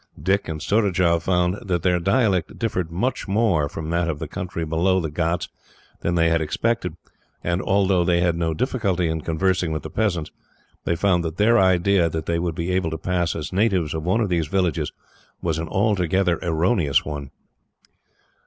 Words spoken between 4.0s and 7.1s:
of the country below the ghauts than they had expected